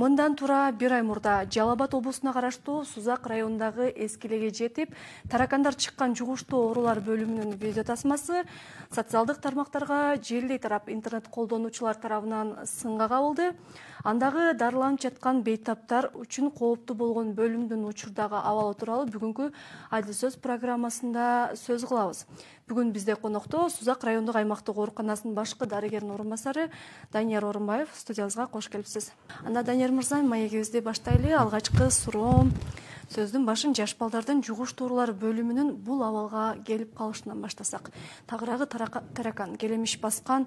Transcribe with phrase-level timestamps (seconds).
[0.00, 4.94] мындан туура бир ай мурда жалал абад облусуна караштуу сузак районундагы эски элеге жетип
[5.28, 8.46] таракандар чыккан жугуштуу оорулар бөлүмүнүн видео тасмасы
[8.88, 13.52] социалдык тармактарга желдей тарап интернет колдонуучулар тарабынан сынга кабылды
[14.04, 19.50] андагы дарыланып жаткан бейтаптар үчүн кооптуу болгон бөлүмдүн учурдагы абалы тууралуу бүгүнкү
[19.90, 22.24] адил сөз программасында сөз кылабыз.
[22.70, 26.70] Бүгүн бизде конокто сузак райондук аймактык ооруканасынын башкы дарыгеринин орун басары
[27.12, 29.10] данияр орунбаев студиябызга кош келипсиз
[29.44, 32.52] анда данияр мырза маегибизди баштайлы алгачкы суроом
[33.10, 37.90] сөздүн башын жаш балдардын жугуштуу оорулар бөлүмүнүн бул абалга келип калышынан баштасак.
[38.30, 40.46] Тагыраагы таракан келемиш баскан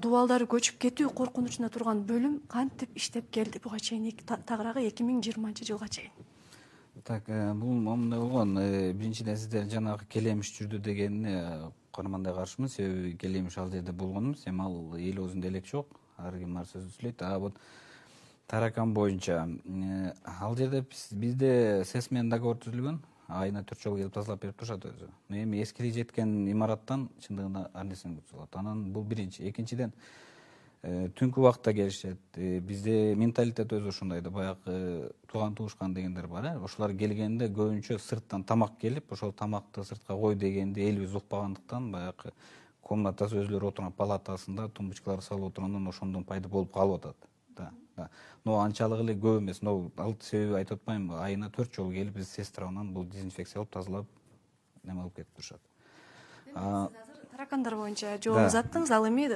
[0.00, 5.68] дубалдары көчүп кетүү коркунучунда турган бөлүм кантип иштеп келди буга чейин тагыраагы эки миң жыйырманчы
[5.68, 6.12] жылга чейин.
[7.04, 13.14] Так э, бул момундай болгон э, биринчиден сиздер жанагы келемиш жүрдү дегенине каармандай каршымын себеби
[13.16, 15.86] келемиш ал жерде болгон эмес эми ал эл оозунда элек жок.
[16.18, 17.22] Ар ким ар сөздү сүйлөйт.
[17.22, 17.54] А вот
[18.50, 22.98] таракан боюнча э, ал жерде бизде сэс менен договор түзүлгөн.
[23.30, 25.06] Айына төрт жолу келип тазалап берип турушат өзү.
[25.30, 29.46] Эми эскилиги жеткен имараттан чындыгында ар нерсени алат анан бул биринчи.
[29.46, 29.92] Экинчиден
[30.82, 32.18] э, түнкү убакытта келишет.
[32.34, 36.56] Э, бизде менталитет өзү ушундай да баягы тууган туушкан дегендер бар э.
[36.58, 42.34] Ошолор келгенде көбүнчө сырттан тамак келип ошол тамакты сыртка кой дегенди элибиз укпагандыктан баягы
[42.82, 47.29] комнатасы өзүлөрү отурган палатасында тумбочкаларды салып отургандан ошондон пайда болуп калып атат
[48.44, 49.62] но анчалык эле көп эмес.
[49.62, 54.06] Но ал себеби айтып атпаймынбы айына төрт жолу келип биз сэс тарабынан бул дезинфекциялап тазалап
[54.84, 55.60] неме кылып кетип турушат.
[56.54, 57.10] Азыр
[57.40, 59.26] таракандар боюнча жообун узаттыңыз ал эми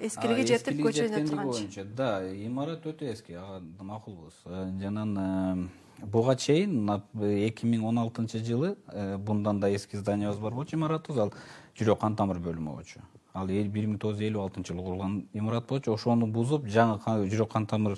[0.00, 4.38] эски элеге жетип көчөдө турганчы боюнча да имарат өтө эски ага макулбуз
[4.80, 6.88] жанан э, буга чейин
[7.20, 11.18] эки миң он алтынчы жылы э, bundan да эски зданиябыз бар болчу имаратыбыз.
[11.18, 11.32] Ал
[11.76, 15.68] жүрөк кан тамыр бөлүмү болчу ал бир миң тогуз жүз элүү алтынчы жылы курулган имарат
[15.68, 16.98] болчу ошону бузуп жаңы
[17.32, 17.96] жүрөк кан тамыр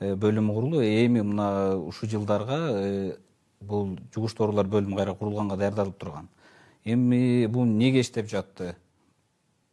[0.00, 3.16] э, бөлүмү курулду эми мына ушул жылдарга э,
[3.60, 6.28] бул жугуштуу оорулар бөлүмү кайра курулганга даярдалып турган.
[6.84, 8.76] Эми бул эмнеге иштеп жатты?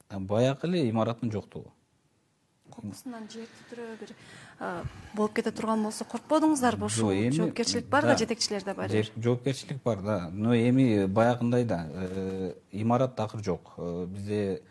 [0.09, 1.71] Баягы эле имараттын жоктугу.
[2.73, 4.13] Кокусунан жээктүү түрө бир
[5.13, 9.11] болуп кете турган болсо коркподуңуздарбы ушул жоопкерчилик бар да жетекчилерде бир?
[9.15, 10.29] Жоопкерчилик бар да.
[10.31, 13.75] Но эми баягындай да э, имарат такыр жок.
[13.77, 14.63] Бизде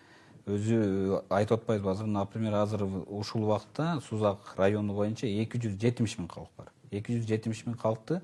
[0.46, 6.28] өзү айтып атпайбызбы азыр например азыр ушул убакытта сузак району боюнча эки жүз жетимиш миң
[6.28, 6.68] калк бар.
[6.90, 8.20] Эки жүз жетимиш миң калкты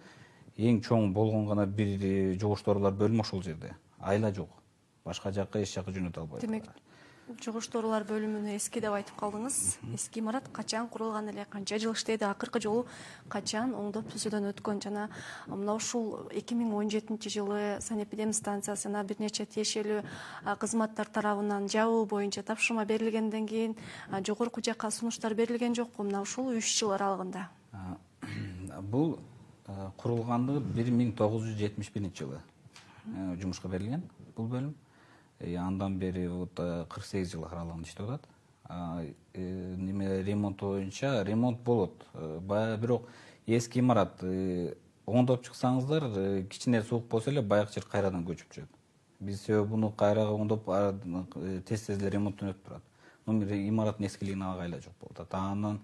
[0.59, 3.73] эң чоң болгон гана бир э, жугуштуу оорулар бөлүмү ошол жерде.
[3.99, 4.51] Айла жок.
[5.05, 6.69] Башка жака эч жака жөнөтө албайбыз демек
[7.39, 9.57] жугуштуу оорулар бөлүмүнү эски деп айтып калдыңыз.
[9.95, 12.87] Эски имарат качан курулган эле канча жыл иштеди акыркы жолу
[13.29, 14.83] качан оңдоп түзүүдөн өткөн?
[14.83, 15.09] Жана
[15.47, 20.03] мына ушул эки миң он жетинчи жылы санэпидемстанциясы жана бир нече тиешелүү
[20.59, 23.77] кызматтар тарабынан жабуу боюнча тапшырма берилгенден кийин
[24.27, 26.03] жогорку жакка сунуштар берилген жокпу?
[26.03, 27.49] Мына ушул үч жыл аралыгында.
[28.81, 29.19] Бул
[30.01, 32.41] курулгандыгы бир миң тогуз жүз жетимиш биринчи жылы
[33.07, 34.03] э, жумушка берилген
[34.37, 34.75] бул бөлүм
[35.41, 38.29] андан бери вот кырк сегиз жыл аралыгында иштеп атат.
[38.71, 42.07] Э, неме ремонт боюнча ремонт болот.
[42.15, 43.09] Э, баягы бирок
[43.47, 44.75] эски имарат э,
[45.07, 48.77] оңдоп чыксаңыздар кичине суук болсо эле баягы жер кайрадан көчүп түшөт
[49.21, 50.71] биз себеби буну кайра оңдоп
[51.67, 52.83] тез тез эле ремонттон өтүп турат.
[53.27, 55.35] Имараттын эскилигине ага айла жок болуп атат.
[55.35, 55.81] Анан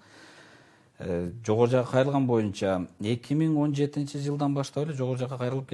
[1.44, 5.70] жогору жакка кайрылган боюнча эки миң он жетинчи жылдан баштап эле жогору жакка кайрылып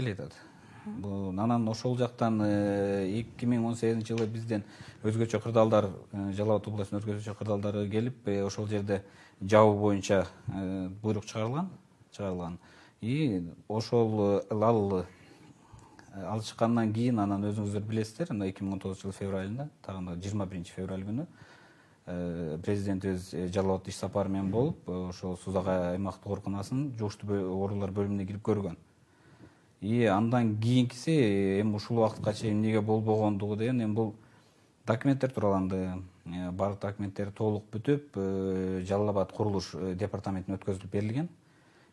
[0.84, 4.64] келатат анан ошол жактан э, эки миң он сегизинчи жылы бизден
[5.04, 9.02] өзгөчө кырдаалдар э, жалал абад областынын өзгөчө кырдаалдары келип э, ошол жерде
[9.40, 10.26] жабуу боюнча
[11.02, 11.70] буйрук чыгарылган
[12.12, 12.58] чыгарылган.
[13.00, 15.06] И ошол ал
[16.14, 20.16] ал чыккандан кийин анан өзүңүздөр билесиздер мына эки миң он тогузунчу жылы февраль айында тагы
[20.20, 21.26] жыйырма биринчи февраль күнү
[22.04, 28.42] президентибиз жалал абадда иш сапары менен болуп ошол сузак аймактык ооруканасынын жугуштуу оорулар бөлүмүнө кирип
[28.42, 28.76] көргөн
[29.82, 34.14] и андан кийинкиси эми ушул убакытка чейин эмнеге болбогондугу деген эми бул
[34.86, 36.02] документтер туураланды.
[36.24, 41.28] Э, баардык документтер толук бүтүп э, жалал абад курулуш э, департаментине өткөзүлүп берилген.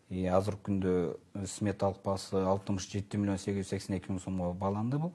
[0.10, 5.00] И азыркы күндө сметалык баасы алтымыш жети миллион сегиз жүз сексен эки миң сомго бааланды
[5.02, 5.14] бул.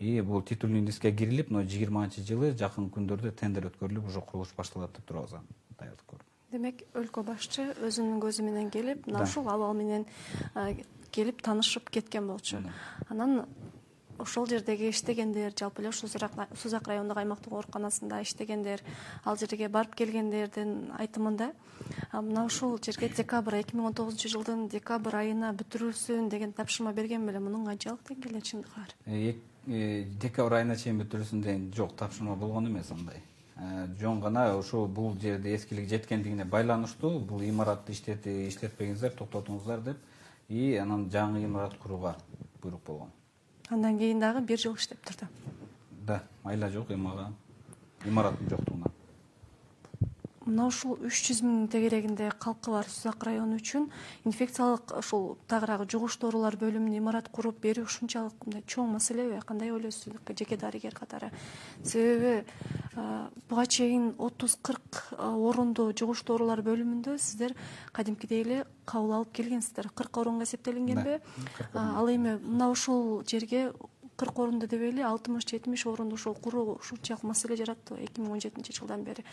[0.00, 4.94] И бул титульный листке кирилип мына жыйырманчы жылы жакын күндөрдө тендер өткөрүлүп уже курулуш башталат
[4.94, 5.38] деп турабыз
[5.78, 10.06] даярдык көрүп демек өлкө башчы өзүнүн көзү менен келип мына ушул абал менен
[11.12, 12.62] келип таанышып кеткен болчу.
[13.08, 13.44] Анан
[14.18, 18.82] ошол жердеги иштегендер жалпы эле ушул сузак райондук аймактык ооруканасында иштегендер
[19.24, 21.52] ал жерге барып келгендердин айтымында
[22.12, 27.26] мына ушул жерге декабрь эки миң он тогузунчу жылдын декабрь айына бүтүрүлсүн деген тапшырма берген
[27.26, 29.34] беле мунун канчалык келет чындыгы бар э,
[29.66, 33.22] э, декабрь айына чейин бүтүрүлсүн деген жок тапшырма болгон эмес андай.
[33.98, 39.96] Жөн гана ушул бул жерде эскилиги жеткендигине байланыштуу бул имаратты иштетпеңиздер токтотуңуздар деп
[40.48, 42.16] и анан жаңы имарат курууга
[42.62, 43.10] буйрук болгон.
[43.70, 45.28] Андан кийин дагы бир жыл иштеп турду.
[46.06, 47.34] Да айла жок эми
[48.04, 48.92] имараттын жоктугуна
[50.48, 53.88] мына ушул үч жүз миңдин тегерегинде калкы бар сузак району үчүн
[54.28, 60.16] инфекциялык ушул тагыраагы жугуштуу оорулар бөлүмүн имарат куруп берүү ушунчалык мындай чоң маселеби кандай ойлойсуз
[60.32, 61.30] жеке дарыгер катары.
[61.84, 62.46] Себеби
[63.48, 67.54] буга чейин отуз кырк орунду жугуштуу оорулар бөлүмүндө сиздер
[67.92, 69.90] кадимкидей эле кабыл алып келгенсиздер.
[69.94, 71.20] Кырк орунга эсептелингенби
[71.74, 73.72] ал эми мына ушул жерге
[74.16, 78.74] кырк орунду дебейли алтымыш жетимиш орунду ушул куруу ушунчалык маселе жараттыбы эки миң он жетинчи
[78.74, 79.24] жылдан бери.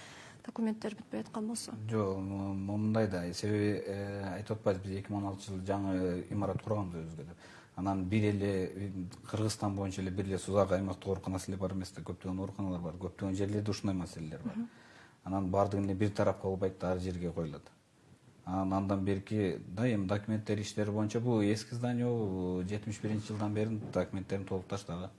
[0.46, 1.74] Документтер бүтпөй аткан болсо.
[1.90, 3.24] Жок момундай да.
[3.34, 7.55] Себеби э, айтып атпайбызбы биз эки миң он алтынчы жылы жаңы имарат курганбыз өзүбүзгө деп
[7.76, 8.92] анан бир эле
[9.30, 12.94] кыргызстан боюнча эле бир эле сузак аймактык ооруканасы эле бар эмес да көптөгөн ооруканалар бар
[12.94, 14.54] көптөгөн жерлерде ушундай маселелер бар.
[15.24, 17.64] Анан баардыгы эле бир тарапка болбойт да ар жерге коюлат.
[18.46, 23.80] Анан андан берки да эми документтер иштери боюнча бул эски зданиебу жетимиш биринчи жылдан бери
[23.94, 25.10] документтерин толукташтагы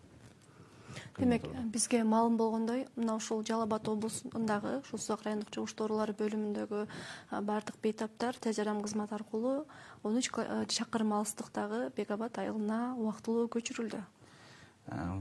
[1.19, 6.87] демек бизге маалым болгондой мына ушул жалал абад облусундагы ушул сузак райондук жугуштуу оорулар бөлүмүндөгү
[7.43, 9.67] баардык бейтаптар тез жардам кызматы аркылуу
[10.03, 10.31] он үч
[10.69, 14.01] чакырым алыстыктагы бек абад айылына убактылуу көчүрүлдү.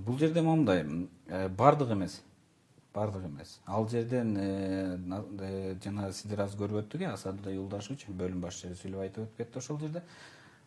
[0.05, 0.85] Бул жерде момундай
[1.27, 2.21] э, баардыгы эмес
[2.95, 3.59] баардыгы эмес.
[3.65, 4.97] Ал жерден э,
[5.39, 9.59] э, жана сиздер азыр көрүп өттүк э асадый юлдашевич бөлүм башчысы сүйлөп айтып өтүп кетти
[9.59, 10.03] ошол жерде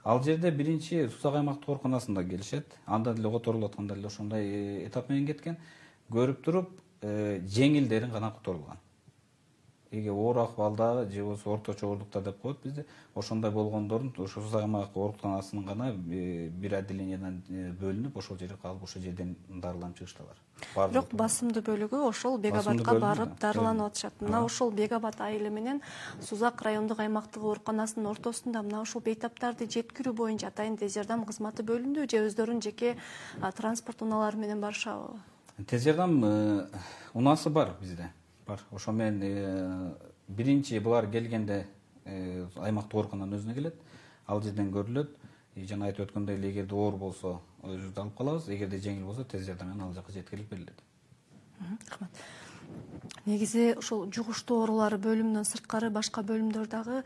[0.05, 2.79] ал жерде биринчи сузак аймактык ооруканасында келишет.
[2.87, 5.57] Анда деле которулуп атканда деле ошондой э, этап менен кеткен.
[6.11, 6.71] Көрүп туруп
[7.03, 8.79] э, жеңилдерин гана которулган
[9.91, 12.59] эги оор акыбалдагы же болбосо орточо оорлукта деп коет.
[12.63, 17.43] Бизде ошондой болгондордун ошо аймак ооруканасынын гана э, бир отделениядан
[17.81, 20.37] бөлүнүп ошол жерге калып ошол жерден дарыланып чыгыштылар
[20.75, 24.21] бирок басымдуу бөлүгү ошол бек абадка барып дарыланып атышат.
[24.21, 25.81] Мына ошол бек абад айылы менен
[26.21, 32.11] сузак райондук аймактык ооруканасынын ортосунда мына ушул бейтаптарды жеткирүү боюнча атайын тез жардам кызматы бөлүндүбү
[32.11, 32.97] же өздөрүнүн жеке
[33.57, 35.19] транспорт унаалары менен барышабы?
[35.67, 36.21] Тез жардам
[37.15, 38.11] унаасы бар бизде
[38.49, 38.65] бар.
[38.73, 39.95] Ошо менен э,
[40.29, 41.67] биринчи булар келгенде
[42.05, 43.79] э, аймактык оорукананын өзүнө келет
[44.27, 45.15] ал жерден көрүлөт.
[45.69, 49.73] Жана айтып өткөндөй эле эгерде оор болсо өзүбүз алып калабыз эгерде жеңил болсо тез жардам
[49.73, 50.85] менен ал жака жеткирилип берилет.
[51.61, 52.23] Рахмат.
[53.27, 57.03] Негизи ушул жугуштуу оорулар бөлүмүнөн сырткары башка бөлүмдөр дагы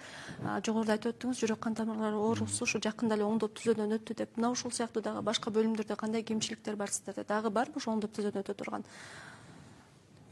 [0.66, 4.36] жогоруда айтып өттүңүз жүрөк кан тамырлары оорусу ушу жакында эле оңдоп түзөөдөн өттү деп.
[4.36, 7.24] Мына ушул сыяктуу дагы башка бөлүмдөрдө кандай кемчиликтер бар сиздерде?
[7.26, 8.86] Дагы барбы ошо оңдоп түзөөдөн өтө турган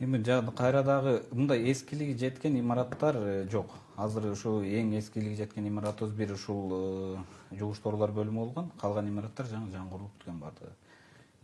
[0.00, 0.22] эми
[0.56, 3.70] кайра дагы мындай эскилиги жеткен имараттар э, жок.
[3.96, 7.16] Азыр ушул эң эскилиги жеткен имаратыбыз бир ушул э,
[7.52, 8.70] жугуштуу оорулар бөлүмү болгон.
[8.80, 10.72] Калган имараттар жаңы жаңы курулуп бүткөн баардыгы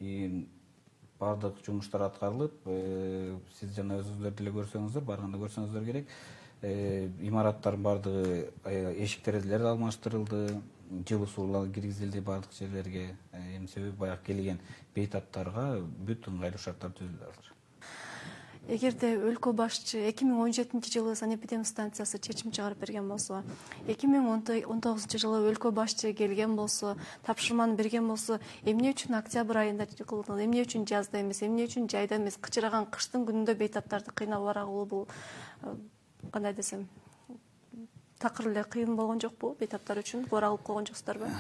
[0.01, 0.47] и
[1.21, 6.09] баардык жумуштар аткарылып э, сиз жана өзүңүздөр деле көрсөңүздөр барганда көрсөңүздөр керек.
[6.63, 10.63] Имараттардын баардыгы эшик терезелери алмаштырылды.
[11.09, 13.17] Жылуу суу киргизилди баардык жерлерге.
[13.35, 14.61] Эми себеби баягы келген
[14.95, 17.53] бейтаптарга бүт ыңгайлуу шарттар түзүлдү азыр
[18.69, 23.45] эгерде өлкө башчы эки миң он жетинчи жылы санэпидем станциясы чечим чыгарып берген болсо
[23.87, 26.97] эки миң он тогузунчу жылы өлкө башчы келген болсо
[27.27, 32.19] тапшырманы берген болсо эмне үчүн октябрь айында кылдыңыз эмне үчүн жазда эмес эмне үчүн жайда
[32.19, 35.07] эмес кычыраган кыштын күнүндө бейтаптарды кыйнап баргылуу бул
[35.63, 35.77] э,
[36.33, 36.89] кандай десем
[38.19, 41.31] такыр эле кыйын болгон жокпу бейтаптар үчүн кубара кылып койгон жоксуздарбы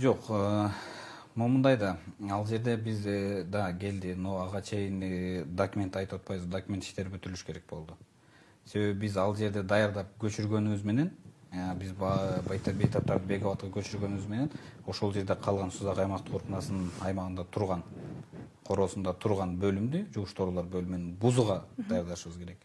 [0.00, 0.68] жок э,
[1.34, 1.96] момундай да.
[2.30, 4.14] Ал жерде биз э, да келди.
[4.14, 7.96] Но ага чейин э, документ айтып атпайбызбы документ иштери бүтүрүлүш керек болду.
[8.64, 11.10] Себеби биз ал жерде даярдап көчүргөнүбүз менен
[11.52, 14.50] э, биз бейтаптарды бек абадка көчүргөнүбүз менен
[14.86, 17.82] ошол жерде калган сузак аймактык ооруканасынын аймагында турган
[18.66, 22.58] короосунда турган бөлүмдү жугуштуу бөлүмүн бузууга даярдашыбыз керек.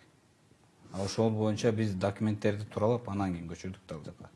[0.93, 4.29] Ошол боюнча биз документтерди туралап анан кийин көчүрдүк да ал жака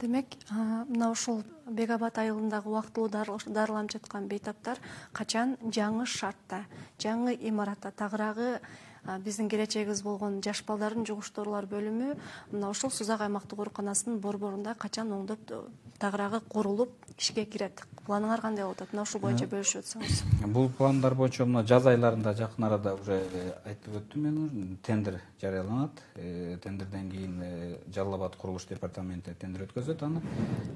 [0.00, 4.78] демек мына ушул бек абад айылындагы убактылуу дарыланып жаткан бейтаптар
[5.12, 6.64] качан жаңы шартта
[7.02, 8.60] жаңы имаратта тагыраагы
[9.24, 12.14] биздин келечегибиз болгон жаш балдардын жугуштуу оорулар бөлүмү
[12.52, 15.54] мына ушул сузак аймактык ооруканасынын борборунда качан оңдоп
[15.98, 17.80] тагыраагы курулуп ишке кирет?
[18.06, 18.92] Планыңар кандай болуп атат?
[18.92, 20.20] Мына ушул боюнча бөлүшүп өтсөңүз.
[20.52, 23.18] бул пландар боюнча мына жаз айларында жакын арада уже
[23.64, 26.02] айтып өттүм мен тендер жарыяланат.
[26.16, 30.02] Э, тендерден кийин э, жалал абад курулуш департаменти тендер өткөзөт.
[30.02, 30.22] Аны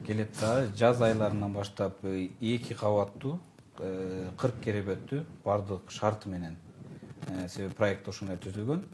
[0.07, 3.39] келет дагы жаз айларынан баштап э, эки кабаттуу
[3.77, 6.72] кырк керебеттүү баардык шарты менен Э,
[7.49, 8.85] себеби проект ошондой түзүлгөн.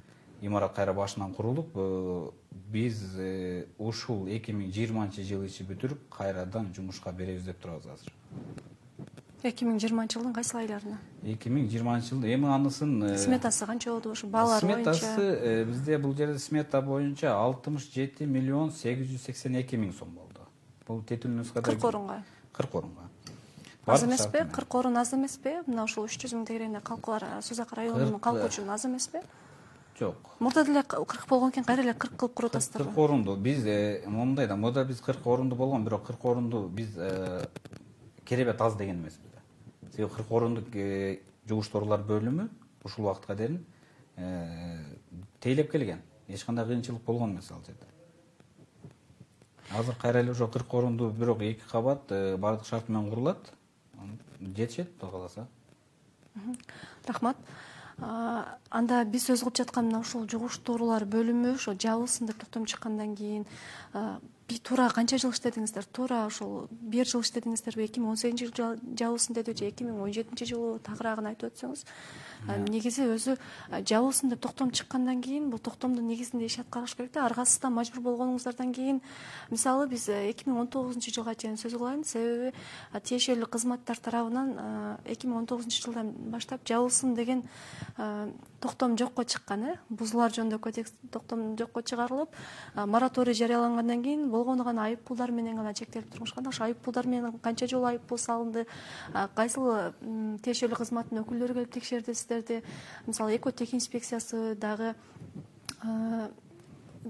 [0.41, 2.31] Имарат кайра башынан курулуп э,
[2.71, 8.13] биз э, ушул эки миң жыйырманчы жылы ичи бүтүрүп кайрадан жумушка беребиз деп турабыз азыр.
[9.43, 11.01] Эки миң жыйырманчы жылдын кайсыл айларына?
[11.25, 14.95] Эки миң жыйырманчы жылда эми анысын э, сметасы канча болду ошо баалар боюнча?
[14.95, 20.15] сметасы бизде бул жерде смета боюнча алтымыш жети миллион сегиз жүз сексен эки миң сом
[20.15, 20.47] болду.
[20.87, 22.23] Бул нускада кырк орунга?
[22.53, 23.08] Кырк орунга
[23.89, 28.21] аз эмеспи кырк орун аз эмеспи мына ушул үч жүз миң тегерегинде калкуулар сузак районунун
[28.21, 29.23] калкы үчүн аз эмеспи
[29.99, 30.17] жок.
[30.39, 33.37] Мурда деле кырк болгон экен кайра эле кырк кылып куруп кырк орунду.
[33.37, 37.47] Биз э, момундай да мурда биз кырк орунду болгон бирок кырк орунду биз э,
[38.25, 42.49] керебет аз деген эмес бизде себеби кырк орундук э, жугуштоолор бөлүмү
[42.85, 43.65] ушул убакытка чейин
[45.41, 46.03] тейлеп келген.
[46.29, 47.87] Эч кандай кыйынчылык болгон эмес ал жерде.
[49.77, 53.53] Азыр кайра эле ошо кырк орунду бирок эки кабат баардык шарты менен курулат
[54.57, 55.47] жетишет кудай кааласа
[57.07, 57.37] рахмат.
[57.99, 63.47] Анда биз сөз кылып жаткан мына ушул жугуштуу бөлүмү ошо жабылсын деп токтом чыккандан кийин
[64.63, 65.85] туура канча жыл иштедиңиздер?
[65.93, 69.99] Туура ушул бир жыл иштедиңиздерби эки миң он сегизинчи жылы жабылсын деди же эки миң
[70.01, 71.85] он жетинчи жылы тагыраагын айтып өтсөңүз
[72.47, 73.37] негизи өзү
[73.71, 77.27] жабылсын деп токтом чыккандан кийин бул токтомдун негизинде иш аткарыш керек да.
[77.27, 79.01] Аргасыздан мажбур болгонуңуздардан кийин.
[79.51, 82.05] Мисалы биз эки миң он тогузунчу жылга чейин сөз кылайын.
[82.05, 82.53] Себеби
[82.95, 87.45] тиешелүү кызматтар тарабынан эки миң он тогузунчу жылдан баштап жабылсын деген
[88.61, 89.77] токтом жокко чыккан э.
[89.89, 92.35] Бузуулар жөнүндө кодекс токтом жокко чыгарылып
[92.75, 97.39] мораторий жарыялангандан кийин болгону гана айып пулдар менен гана чектелип турмушкан ошо айып пулдар менен
[97.39, 98.67] канча жолу айып пул салынды
[99.37, 99.93] кайсыл
[100.43, 102.15] тиешелүү кызматтын өкүлдөрү келип текшерди
[103.07, 104.95] мисалы эко тех инспекциясы дагы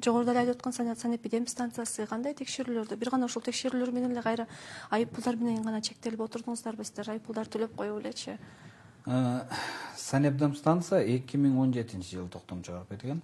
[0.04, 4.46] жогоруда эле айтып өткөн санэпидемстанциясы кандай текшерүүлөрдү бир гана ушул текшерүүлөр менен эле кайра
[4.90, 8.38] айып пулдар менен гана чектелип отурдуңуздарбы сиздер айып пулдарды төлөп коюп элечи.
[9.96, 13.22] Санэпидемстанция эки миң он жетинчи жылы токтом чыгарып кеткен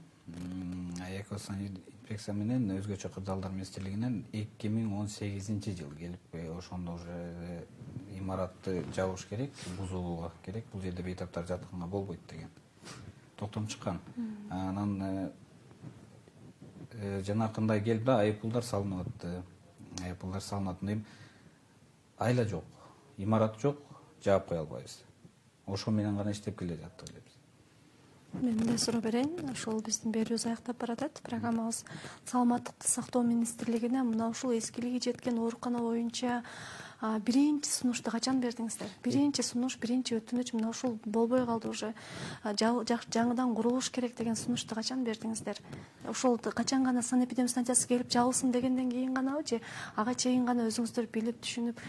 [2.33, 7.67] менен өзгөчө кырдаалдар министрлигинен эки миң он сегизинчи жылы келип ошондо уже
[8.25, 12.49] имаратты жабыш керек бузулууга керек бул жерде бейтаптар жатканга болбойт деген.
[13.37, 14.01] Токтом чыккан.
[14.51, 15.31] Анан э,
[16.93, 19.43] э, жанакындай келип да айып пулдар салынып атты
[20.03, 21.05] айып пулдар салынып эми
[22.19, 22.65] айла жок
[23.19, 23.79] имарат жок
[24.25, 25.03] жаап кое албайбыз.
[25.67, 27.35] Ошо менен гана иштеп келе жаттык эле биз
[28.43, 29.51] мен мындай суроо берейин.
[29.53, 31.85] Ушул биздин берүүбүз аяктап баратат программабыз.
[32.27, 36.43] Саламаттыкты сактоо министрлигине мына ушул эскилиги жеткен оорукана боюнча
[37.25, 38.89] биринчи сунушту качан бердиңиздер?
[39.05, 41.93] Биринчи сунуш биринчи өтүнүч мына ушул болбой калды уже.
[42.45, 45.61] Жаңыдан курулуш керек деген сунушту качан бердиңиздер?
[46.09, 49.61] Ушул качан гана санэпидемстанциясы келип жабылсын дегенден кийин ганабы же
[49.97, 51.83] ага чейин гана өзүңүздөр билип түшүнүп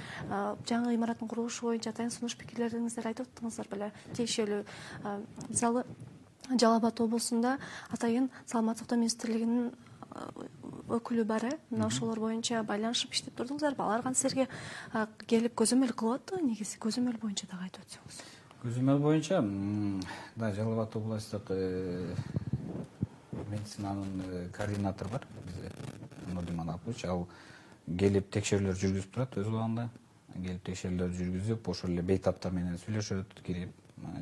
[0.67, 3.91] жаңы имараттын курулушу боюнча атайын сунуш пикирлериңиздерди айтып аттыңыздар беле.
[4.15, 4.63] Тиешелүү
[5.49, 5.85] мисалы
[6.49, 7.57] жалал абад облусунда
[7.89, 9.71] атайын саламаттык сактоо министрлигинин
[10.89, 11.51] өкүлү бар э?
[11.71, 14.47] Мына ошолор боюнча байланышып иштеп турдуңуздарбы алар кантип силерге
[15.25, 18.19] келип көзөмөл кылып аттыбы негизи көзөмөл боюнча дагы айтып өтсөңүз.
[18.61, 19.41] Көзөмөл боюнча
[20.35, 22.15] да жалал абад областтык э,
[23.49, 25.71] медицинанын э, координатору бар бизде.
[26.53, 27.05] Манапович.
[27.05, 27.27] Ал
[27.85, 29.89] келип текшерүүлөр жүргүзүп турат өз убагында.
[30.35, 33.73] Келип текшерүүлөрдү жүргүзүп ошол эле бейтаптар менен сүйлөшөт кирип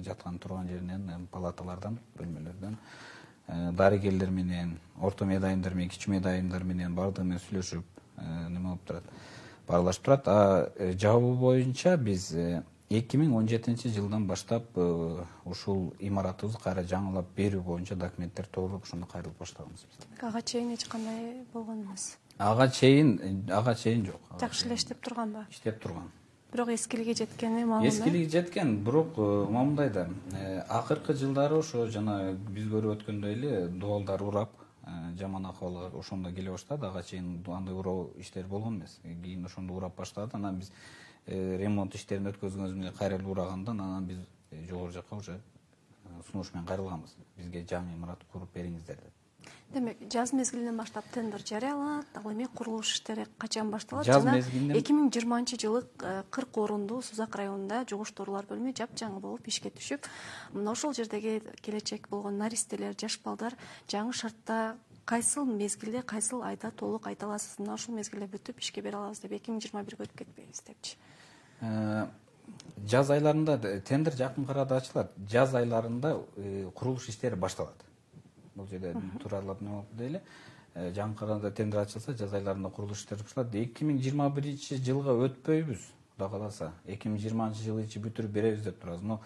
[0.05, 2.75] жаткан турган жеринен палаталардан бөлмөлөрдөн.
[2.75, 3.12] Э,
[3.47, 7.83] дарыгерлер менен орто медайымдар менен кичүү медайымдар менен баардыгы менен сүйлөшүп
[8.17, 9.03] э, неме болуп турат?
[9.67, 10.27] Баарлашып турат.
[10.27, 12.31] А э, жабуу боюнча биз
[12.89, 14.77] эки миң он жетинчи жылдан баштап
[15.45, 20.07] ушул имаратыбызды кайра жаңылап берүү боюнча документтер толтуруп ошондо кайрылып баштаганбыз биз.
[20.21, 22.17] Ага чейин эч кандай болгон эмес.
[22.38, 24.21] Ага чейин ага чейин жок.
[24.39, 26.12] Жакшы эле иштеп турганбы иштеп турган
[26.53, 30.07] бирок эскилиги жеткени маалым эскилиги жеткен бирок э, момундай да.
[30.33, 34.51] Э, акыркы жылдары ошо жана биз көрүп өткөндөй эле дубалдар урап
[34.86, 36.86] э, жаман акыбалга ошондо келе баштады.
[36.86, 39.00] Ага чейин андай уроо иштери болгон эмес.
[39.03, 40.36] Кийин ошондо урап баштады.
[40.38, 40.72] Анан биз
[41.25, 44.19] ремонт иштерин өткөзгөнүбүз менен кайра эле урагандан анан биз
[44.69, 45.39] жогору жака уже
[46.31, 47.17] сунуш менен кайрылганбыз.
[47.38, 49.22] Бизге жаңы имарат куруп бериңиздер деп
[49.73, 54.05] демек жаз мезгилинен баштап тендер жарыяланат ал эми курулуш иштери качан башталат?
[54.05, 59.19] Жаз мезгилинен эки миң жыйырманчы жылы э, кырк орунду сузак районунда жугуштуу оорулар бөлүмү жапжаңы
[59.19, 60.07] болуп ишке түшүп
[60.53, 63.57] мына ошол жердеги келечек болгон наристелер жаш балдар
[63.89, 67.57] жаңы шартта кайсыл мезгилде кайсыл айда толук айта аласыз?
[67.59, 70.97] Мына ушул мезгилде бүтүп ишке бере алабыз деп эки миң жыйырма бирге өтүп кетпейбиз депчи.
[71.62, 72.05] Э,
[72.85, 73.57] жаз айларында
[73.88, 75.12] тендер жакынкы арада ачылат.
[75.29, 77.83] Жаз айларында э, курулуш иштери башталат
[78.55, 80.22] бул жерде тууралап эме болуп эле
[80.75, 85.89] жакынкы арада тендер ачылса жаз айларында курулуш иштери башталат эки миң жыйырма биринчи жылга өтпөйбүз
[86.15, 89.01] кудай кааласа эки миң жыйырманчы жылы ичи бүтүрүп беребиз деп турабыз.
[89.01, 89.19] Но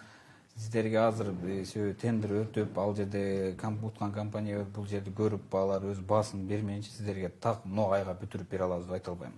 [0.56, 6.06] сиздерге азыр э, себеби тендер өтүп ал жерде уткан компания бул жерди көрүп алар өзү
[6.08, 9.34] баасын бермейинче сиздерге так мына айга бүтүрүп бере алабыз деп айта албайм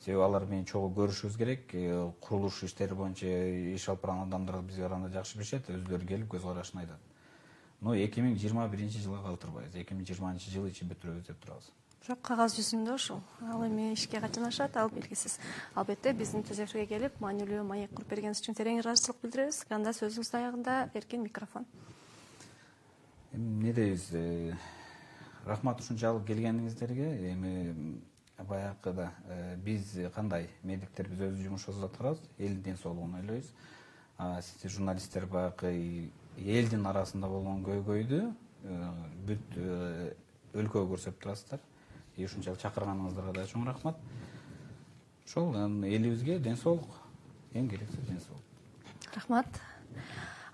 [0.00, 1.74] себеби алар менен чогуу көрүшүбүз керек.
[2.20, 3.26] Курулуш иштери боюнча
[3.74, 7.13] иш алып барган адамдар бизге караганда жакшы билишет өздөрү келип көз карашын айтат
[7.84, 11.66] но эки миң жыйырма биринчи жылга калтырбайбыз эки миң жыйырманчы жылы ичи бүтүрөбүз деп турабыз.
[12.04, 15.38] Жок кагаз жүзүндө ушул ал эми ишке качан ашат ал белгисиз.
[15.74, 19.60] Албетте биздин түз эфирге келип маанилүү маек куруп бергениңиз үчүн терең ыраазычылык билдиребиз.
[19.72, 21.64] Анда сөзүбүздүн аягында эркин микрофон.
[23.32, 24.10] Эми эмне дейбиз?
[24.12, 24.52] Э,
[25.44, 28.02] рахмат ушунчалык келгениңиздерге эми
[28.36, 33.48] баягыда э, биз кандай медиктер биз өз жумушубузду аткарабыз элдин ден соолугун ойлойбуз.
[34.18, 38.80] Сиздер журналисттер баягы элдин арасында болгон көйгөйдү э,
[39.28, 39.58] бүт
[40.54, 41.62] өлкөгө көрсөтүп турасыздар.
[42.16, 43.98] И ушунчалык чакырганыңыздарга да чоң рахмат.
[45.26, 45.54] Ошол
[45.88, 47.00] элибизге ден соолук
[47.54, 48.44] эң керектиси ден соолук.
[49.14, 49.60] Рахмат.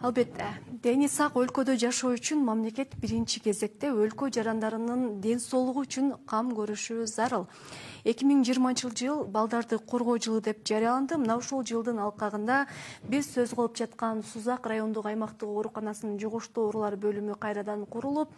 [0.00, 0.46] Албетте
[0.82, 7.04] дени сак өлкөдө жашоо үчүн мамлекет биринчи кезекте өлкө жарандарынын ден соолугу үчүн кам көрүшү
[7.04, 7.44] зарыл
[8.04, 11.18] эки миң жыйырманчы жыл балдарды коргоо жылы деп жарыяланды.
[11.18, 12.66] Мына ушул жылдын алкагында
[13.08, 18.32] биз сөз кылып жаткан сузак райондук аймактык ооруканасынын жугуштуу оорулар бөлүмү кайрадан курулуп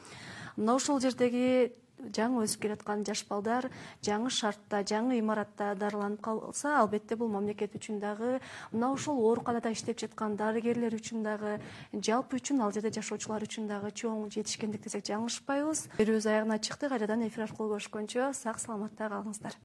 [0.57, 1.73] мына ошол жердеги
[2.11, 3.69] жаңы өсүп келаткан жаш балдар
[4.05, 8.39] жаңы шартта жаңы имаратта дарыланып калса албетте бул мамлекет үчүн дагы
[8.73, 11.59] мына ушул ооруканада иштеп жаткан дарыгерлер үчүн дагы
[11.93, 17.27] жалпы үчүн ал жерде жашоочулар үчүн дагы чоң жетишкендик десек жаңылышпайбыз берүүбүз аягына чыкты кайрадан
[17.29, 19.59] эфир аркылуу көрүшкөнчө сак саламатта калыңыздар